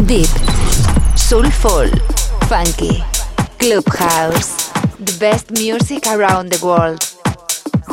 Deep, 0.00 0.26
Soulful, 1.16 1.90
Funky, 2.48 3.04
Clubhouse. 3.58 4.72
The 4.98 5.14
best 5.20 5.50
music 5.50 6.06
around 6.06 6.50
the 6.50 6.64
world. 6.64 7.04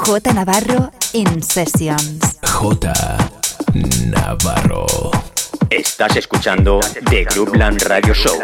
J 0.05 0.33
Navarro 0.33 0.91
in 1.13 1.41
Sessions. 1.41 2.39
J 2.41 2.93
Navarro. 4.09 4.85
Estás 5.69 6.15
escuchando 6.15 6.79
The 7.09 7.25
Groupland 7.25 7.81
Radio 7.83 8.13
Show. 8.13 8.39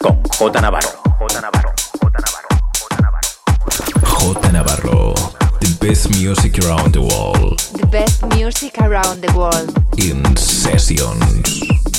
Con 0.00 0.22
J 0.22 0.60
Navarro. 0.62 1.02
J 1.18 1.40
Navarro. 1.42 1.72
J 2.00 2.41
best 5.82 6.10
music 6.10 6.60
around 6.60 6.92
the 6.92 7.02
world. 7.02 7.58
The 7.74 7.86
best 7.86 8.24
music 8.36 8.78
around 8.78 9.20
the 9.20 9.36
world. 9.36 9.74
In 9.98 10.36
Sessions. 10.36 11.91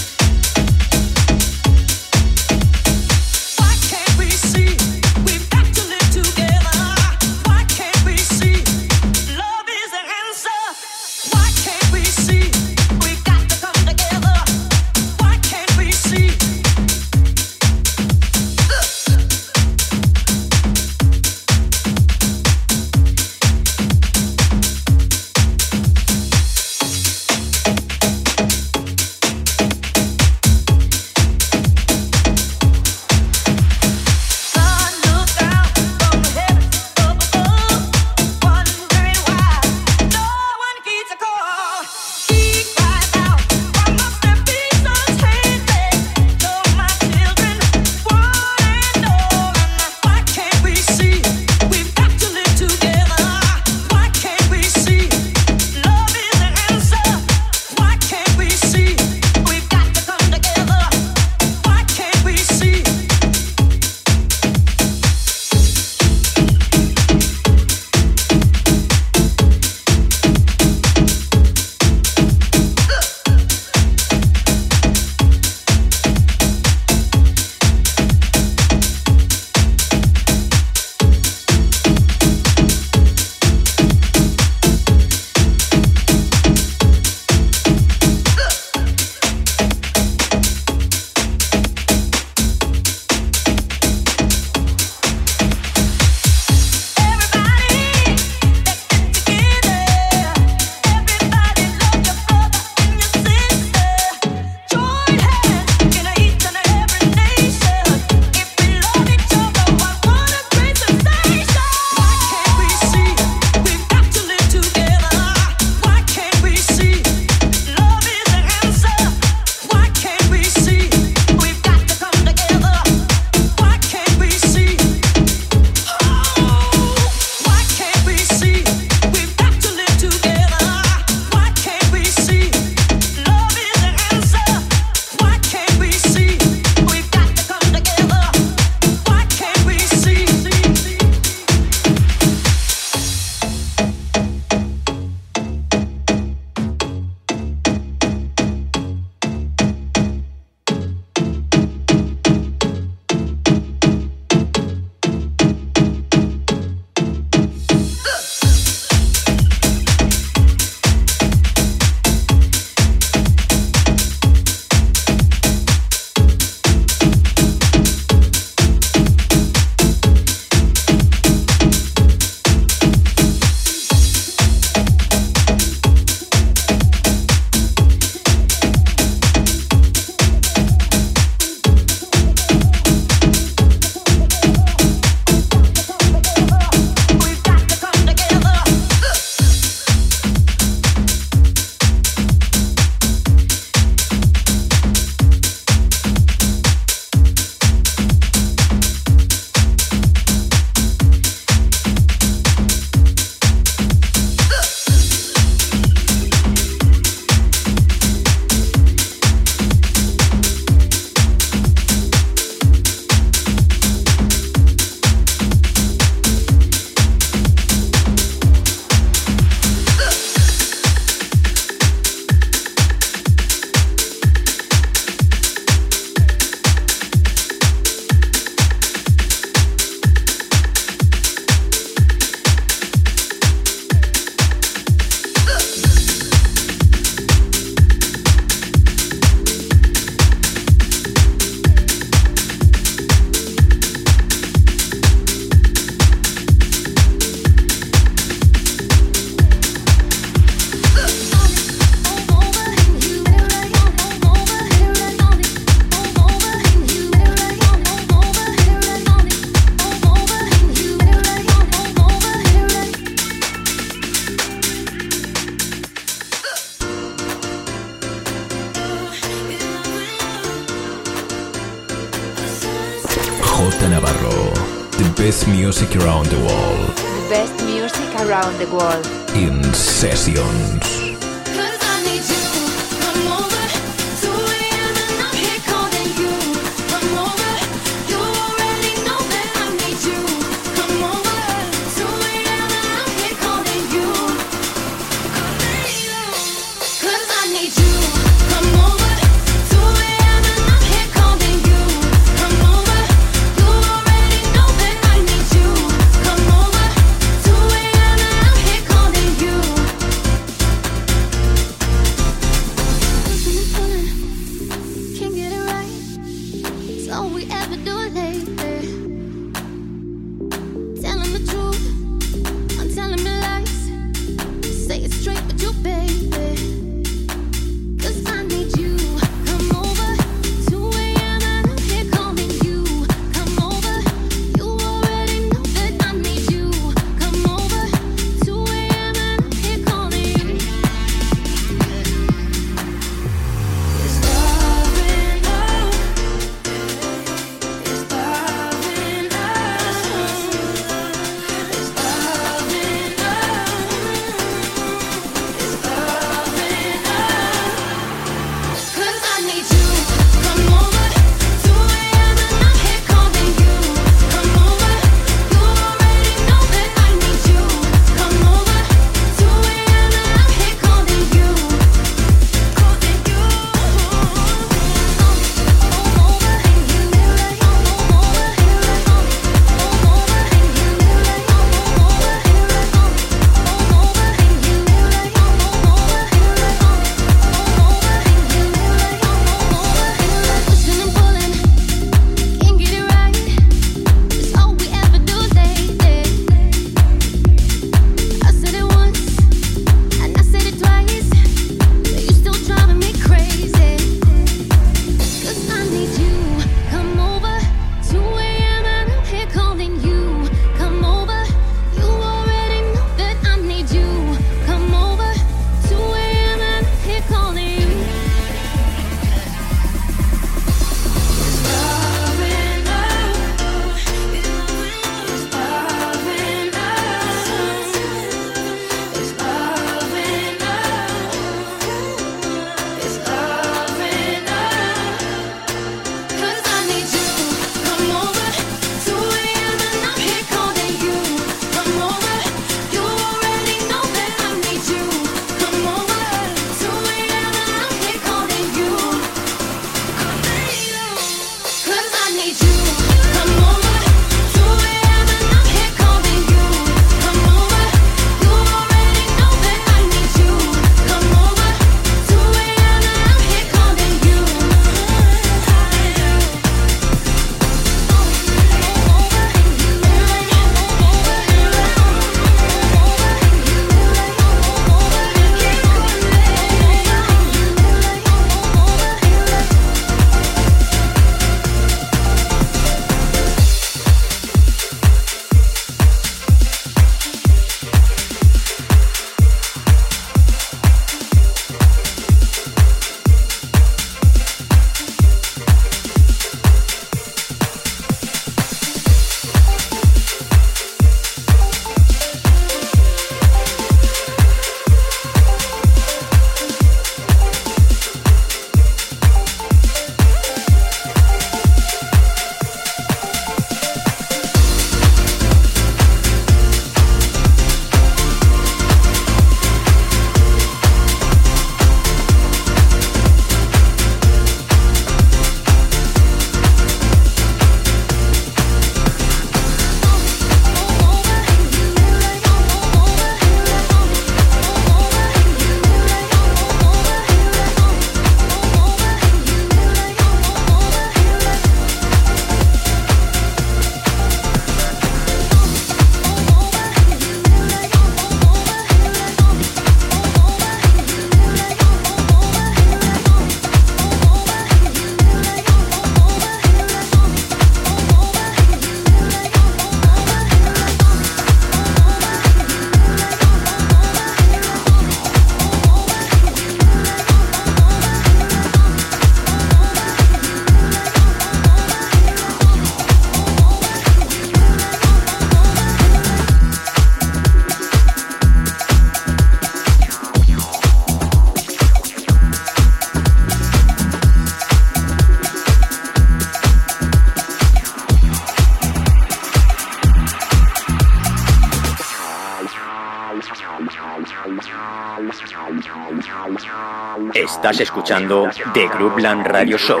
Estás 597.66 597.80
escuchando 597.80 598.48
The 598.74 598.86
Groupland 598.86 599.44
Radio 599.44 599.76
Show. 599.76 600.00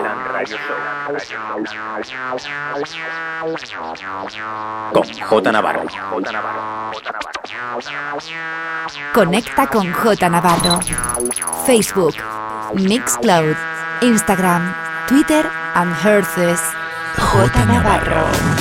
Con 4.92 5.04
J 5.20 5.50
Navarro. 5.50 5.82
Conecta 9.12 9.66
con 9.66 9.92
J 9.92 10.28
Navarro. 10.28 10.78
Facebook, 11.66 12.14
Mixcloud, 12.74 13.56
Instagram, 14.00 14.72
Twitter 15.08 15.44
and 15.74 15.92
Herces. 16.04 16.60
J 17.18 17.64
Navarro. 17.64 18.55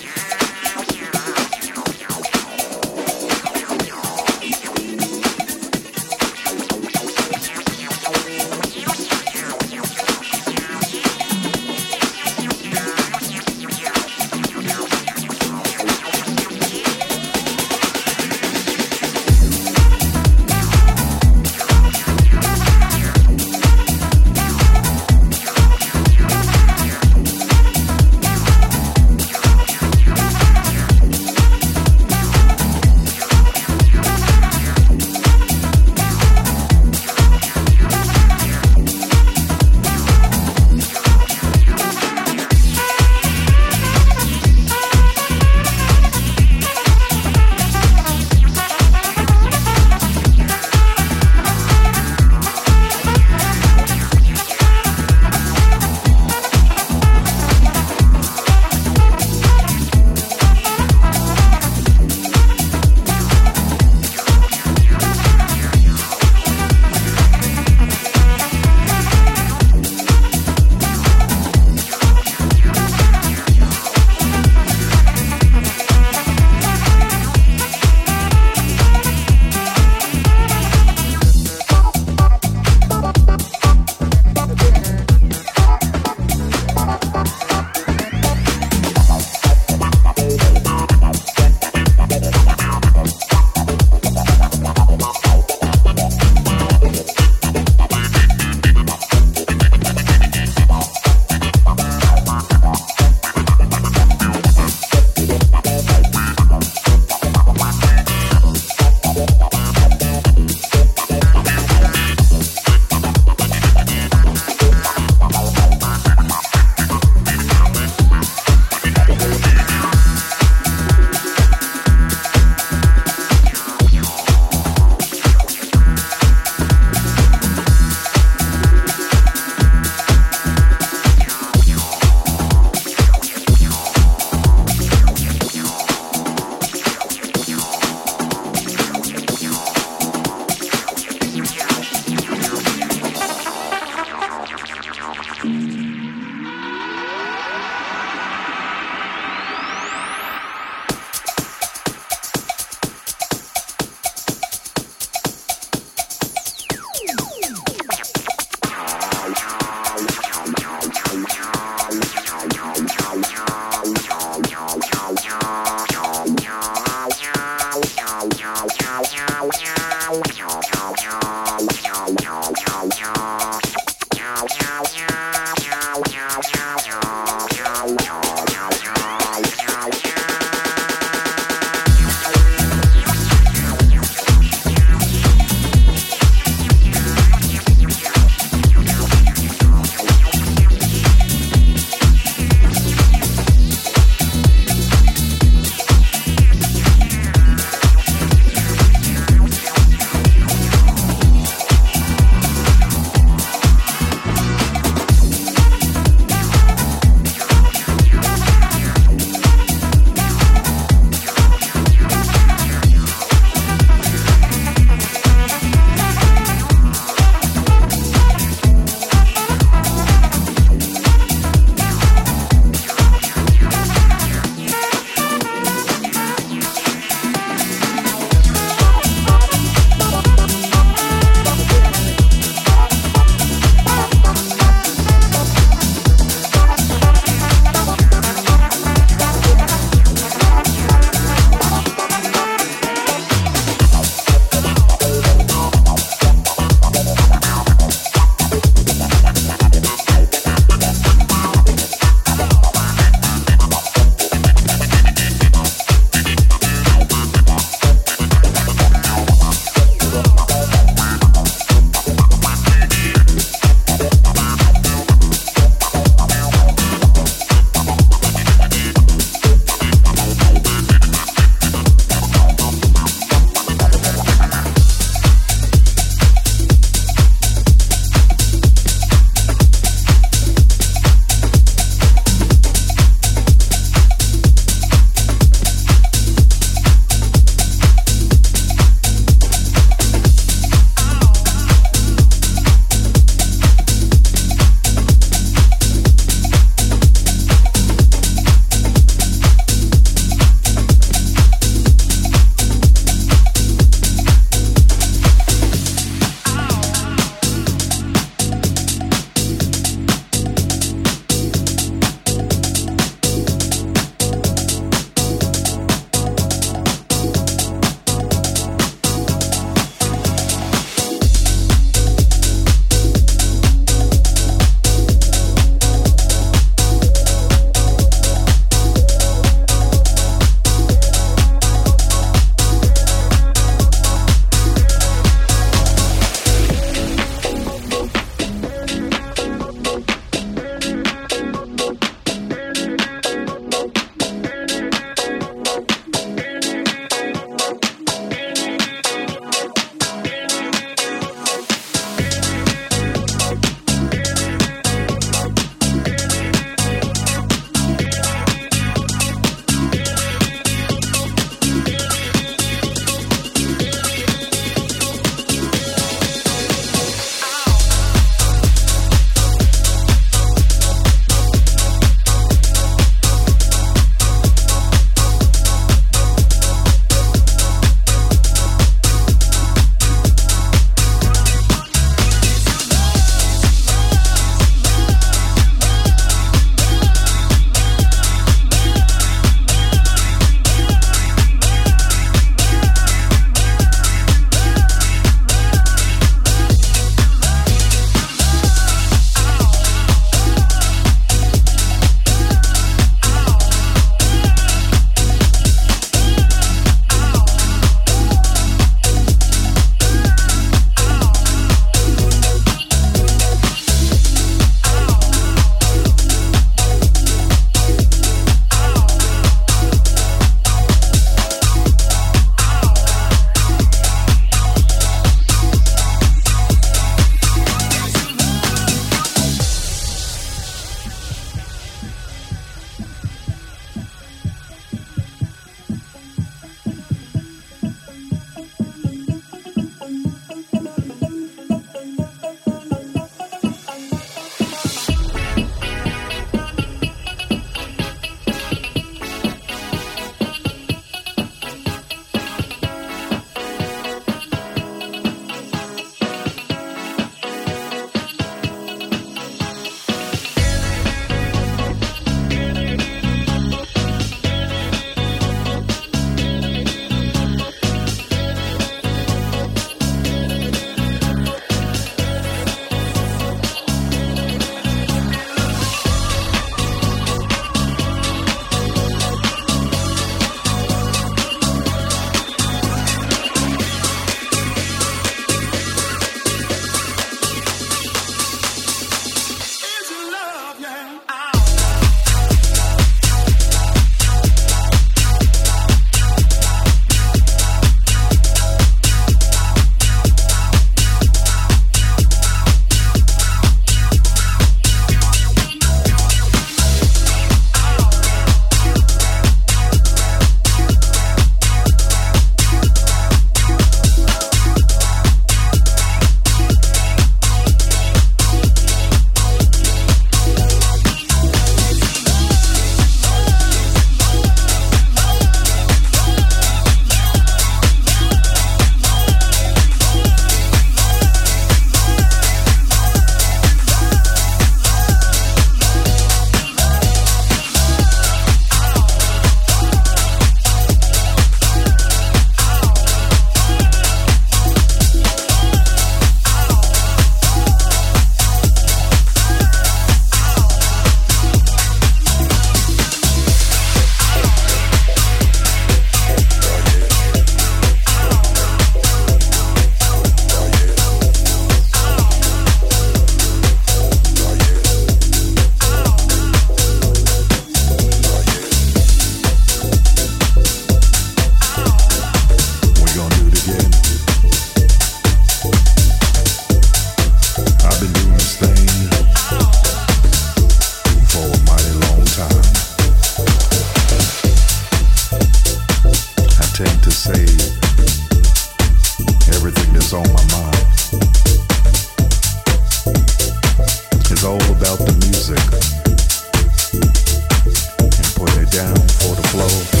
The 599.31 599.43
flow. 599.43 600.00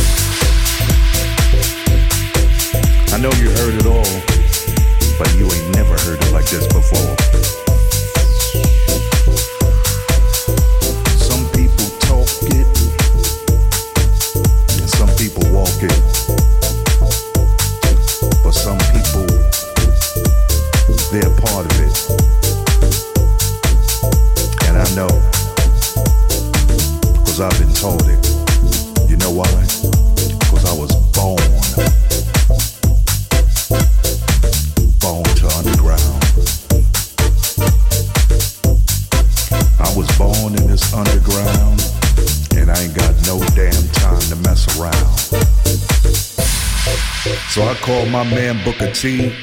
see 49.01 49.40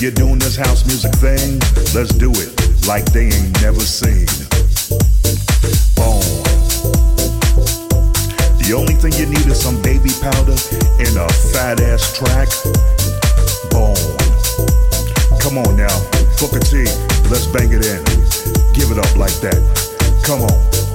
You're 0.00 0.12
doing 0.12 0.38
this 0.38 0.54
house 0.54 0.86
music 0.86 1.12
thing? 1.14 1.58
Let's 1.92 2.14
do 2.14 2.30
it 2.30 2.86
like 2.86 3.04
they 3.10 3.34
ain't 3.34 3.60
never 3.60 3.80
seen. 3.80 4.30
Boom. 5.98 6.22
The 8.62 8.74
only 8.78 8.94
thing 8.94 9.12
you 9.14 9.26
need 9.26 9.44
is 9.50 9.60
some 9.60 9.82
baby 9.82 10.10
powder 10.22 10.54
and 11.02 11.16
a 11.18 11.26
fat 11.50 11.80
ass 11.80 12.16
track. 12.16 12.46
Boom. 13.74 13.98
Come 15.40 15.58
on 15.58 15.76
now, 15.76 15.90
Booker 16.38 16.60
T, 16.60 16.84
let's 17.28 17.46
bang 17.46 17.72
it 17.72 17.84
in. 17.84 18.04
Give 18.74 18.92
it 18.92 18.98
up 18.98 19.16
like 19.16 19.34
that. 19.42 19.58
Come 20.22 20.42
on. 20.42 20.87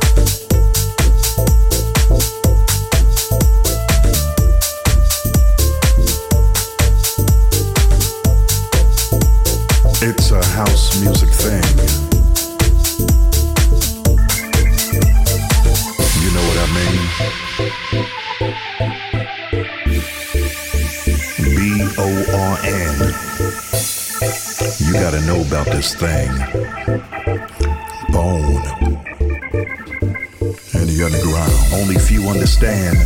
about 25.54 25.68
this 25.68 25.93
thing, 25.93 26.30
bone, 28.12 28.64
and 30.74 30.89
the 30.89 31.04
underground. 31.06 31.54
Only 31.74 31.95
few 31.99 32.28
understand 32.28 32.97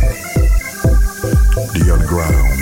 the 1.74 1.90
underground. 1.92 2.57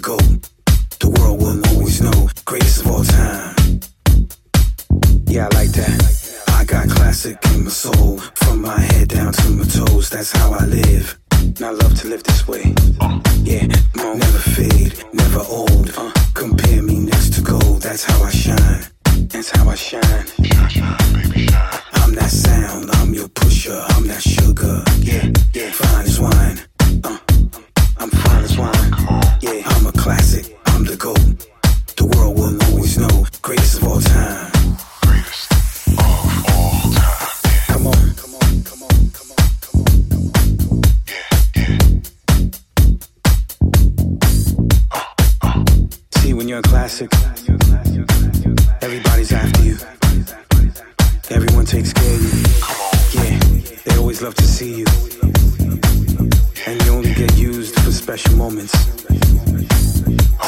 go. 0.00 0.16
The 1.00 1.08
world 1.18 1.40
will 1.40 1.60
always 1.68 2.00
know, 2.00 2.28
greatest 2.44 2.80
of 2.84 2.90
all 2.90 3.04
time. 3.04 3.80
Yeah, 5.26 5.48
I 5.50 5.54
like 5.54 5.70
that. 5.70 6.44
I 6.48 6.64
got 6.64 6.88
classic 6.88 7.38
in 7.52 7.64
my 7.64 7.70
soul, 7.70 8.18
from 8.34 8.62
my 8.62 8.78
head 8.80 9.08
down 9.08 9.32
to 9.32 9.50
my 9.50 9.64
toes. 9.64 10.10
That's 10.10 10.32
how 10.32 10.52
I 10.52 10.64
live. 10.66 11.18
And 11.32 11.62
I 11.62 11.70
love 11.70 11.94
to 12.00 12.08
live 12.08 12.22
this 12.24 12.46
way. 12.48 12.74
Yeah, 13.42 13.66
never 13.96 14.38
fade, 14.56 15.02
never 15.12 15.42
old. 15.48 15.92
Uh, 15.96 16.12
compare 16.34 16.82
me 16.82 16.98
next 17.00 17.34
to 17.34 17.42
gold. 17.42 17.82
That's 17.82 18.04
how 18.04 18.22
I 18.22 18.30
shine. 18.30 18.84
That's 19.28 19.50
how 19.50 19.68
I 19.68 19.74
shine. 19.74 20.26
Shine, 20.42 20.68
shine, 20.68 21.12
baby, 21.12 21.46
shine. 21.46 21.80
I'm 21.94 22.14
that 22.14 22.30
sound. 22.30 22.90
I'm 22.94 23.14
your 23.14 23.28
pusher. 23.28 23.80
I'm 23.90 24.06
that 24.08 24.22
sugar. 24.22 24.82
Yeah, 24.98 25.30
yeah. 25.54 25.70
Fine 25.72 26.06
as 26.06 26.20
wine. 26.20 26.58
Uh, 27.04 27.18
I'm 27.98 28.10
fine 28.10 28.44
as 28.44 28.58
wine 28.58 28.77
classic. 30.08 30.56
I'm 30.64 30.84
the 30.84 30.96
GOAT. 30.96 31.18
The 31.98 32.06
world 32.06 32.38
will 32.38 32.56
always 32.70 32.96
know. 32.96 33.26
Greatest 33.42 33.76
of 33.76 33.84
all 33.88 34.00
time. 34.00 34.50
Greatest 35.02 35.52
of 35.52 35.98
all 36.48 36.80
time. 36.96 37.28
Come 37.72 37.86
on. 37.92 38.14
Come 38.16 38.34
on, 38.40 38.62
come 38.68 38.82
on, 38.88 38.96
come 39.18 39.30
on, 39.36 39.44
come 39.64 39.80
on. 39.84 40.80
Yeah, 41.12 41.28
yeah. 41.56 41.76
See, 46.20 46.32
when 46.32 46.48
you're 46.48 46.60
a 46.60 46.68
classic, 46.72 47.10
everybody's 48.80 49.30
after 49.30 49.62
you. 49.62 49.76
Everyone 51.28 51.66
takes 51.66 51.92
care 51.92 52.14
of 52.14 52.22
you. 52.24 52.40
Yeah, 53.12 53.34
they 53.84 53.98
always 53.98 54.22
love 54.22 54.34
to 54.36 54.44
see 54.56 54.72
you. 54.80 54.86
And 56.66 56.82
you 56.82 56.92
only 56.92 57.12
get 57.12 57.36
used 57.36 57.74
for 57.80 57.92
special 57.92 58.36
moments. 58.36 58.97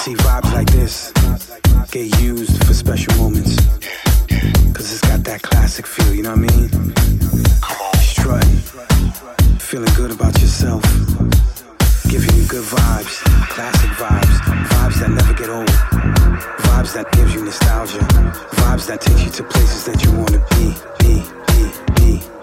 See, 0.01 0.15
vibes 0.15 0.53
like 0.55 0.71
this 0.71 1.13
get 1.91 2.19
used 2.23 2.65
for 2.65 2.73
special 2.73 3.15
moments. 3.19 3.55
Cause 4.73 4.91
it's 4.93 5.03
got 5.03 5.23
that 5.25 5.43
classic 5.43 5.87
feel, 5.87 6.15
you 6.15 6.23
know 6.23 6.31
what 6.31 6.39
I 6.39 6.57
mean? 6.57 6.69
Strutting, 8.01 8.57
feeling 9.59 9.93
good 9.95 10.11
about 10.11 10.41
yourself, 10.41 10.83
giving 12.09 12.35
you 12.35 12.47
good 12.49 12.65
vibes, 12.65 13.21
classic 13.51 13.91
vibes, 14.01 14.37
vibes 14.73 15.01
that 15.01 15.11
never 15.11 15.35
get 15.35 15.51
old, 15.51 15.69
vibes 15.69 16.95
that 16.95 17.13
gives 17.13 17.35
you 17.35 17.45
nostalgia, 17.45 17.99
vibes 18.63 18.87
that 18.87 19.03
takes 19.03 19.23
you 19.23 19.31
to 19.31 19.43
places 19.45 19.85
that 19.85 20.03
you 20.03 20.11
wanna 20.13 20.41
be, 20.57 20.73
be, 21.05 22.17
be, 22.17 22.21
be. 22.21 22.40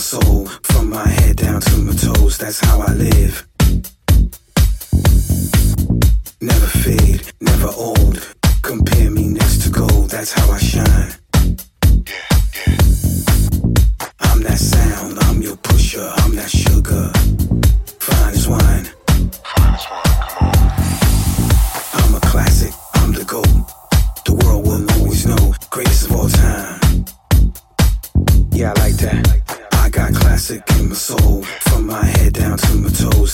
soul. 0.00 0.46
From 0.62 0.88
my 0.88 1.06
head 1.06 1.36
down 1.36 1.60
to 1.60 1.76
my 1.78 1.92
toes, 1.92 2.38
that's 2.38 2.60
how 2.64 2.80
I 2.80 2.92
live. 2.94 3.46
Never 6.40 6.66
fade, 6.66 7.32
never 7.40 7.68
old. 7.76 8.34
Compare 8.62 9.10
me 9.10 9.28
next 9.28 9.62
to 9.62 9.70
gold, 9.70 10.10
that's 10.10 10.32
how 10.32 10.50
I 10.50 10.58
shine. 10.58 11.12
I'm 14.20 14.42
that 14.42 14.58
sound, 14.58 15.18
I'm 15.20 15.42
your 15.42 15.56
pusher, 15.56 16.10
I'm 16.16 16.34
that 16.34 16.50
sugar. 16.50 17.12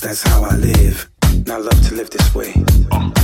that's 0.07 0.23
how 0.23 0.45
I 0.45 0.55
live. 0.55 1.11
I 1.51 1.57
love 1.57 1.89
to 1.89 1.95
live 1.97 2.11
this 2.11 2.33
way. 2.33 2.53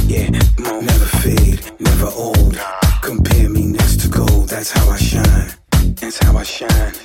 Yeah, 0.09 0.31
mom, 0.59 0.85
never 0.85 1.11
fade, 1.23 1.61
never 1.79 2.07
old. 2.07 2.59
Compare 3.03 3.49
me 3.51 3.67
next 3.67 4.01
to 4.01 4.09
gold, 4.09 4.49
that's 4.49 4.73
how 4.73 4.91
I 4.91 4.97
shine. 4.97 5.53
That's 6.01 6.19
how 6.19 6.37
I 6.37 6.43
shine. 6.43 7.02